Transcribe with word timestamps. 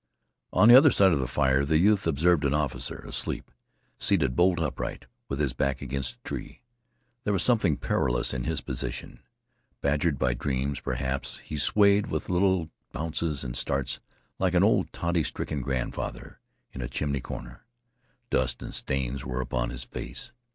On 0.51 0.67
the 0.67 0.75
other 0.75 0.89
side 0.89 1.11
of 1.13 1.19
the 1.19 1.27
fire 1.27 1.63
the 1.63 1.77
youth 1.77 2.07
observed 2.07 2.43
an 2.43 2.55
officer 2.55 3.01
asleep, 3.07 3.51
seated 3.99 4.35
bolt 4.35 4.59
upright, 4.59 5.05
with 5.29 5.37
his 5.37 5.53
back 5.53 5.79
against 5.79 6.15
a 6.15 6.19
tree. 6.27 6.63
There 7.23 7.31
was 7.33 7.43
something 7.43 7.77
perilous 7.77 8.33
in 8.33 8.45
his 8.45 8.61
position. 8.61 9.19
Badgered 9.79 10.17
by 10.17 10.33
dreams, 10.33 10.79
perhaps, 10.79 11.37
he 11.37 11.55
swayed 11.55 12.07
with 12.07 12.29
little 12.31 12.71
bounces 12.91 13.43
and 13.43 13.55
starts, 13.55 13.99
like 14.39 14.55
an 14.55 14.63
old 14.63 14.91
toddy 14.91 15.21
stricken 15.21 15.61
grandfather 15.61 16.39
in 16.71 16.81
a 16.81 16.87
chimney 16.89 17.21
corner. 17.21 17.67
Dust 18.31 18.63
and 18.63 18.73
stains 18.73 19.23
were 19.23 19.39
upon 19.39 19.69
his 19.69 19.83
face. 19.83 20.33